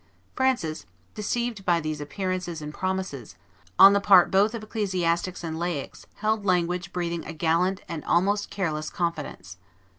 [0.35, 3.35] Francis, deceived by these appearances and promises,
[3.77, 8.49] on the part both of ecclesiastics and laics, held language breathing a gallant and almost
[8.49, 9.57] careless confidence.